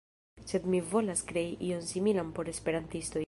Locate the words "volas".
0.93-1.21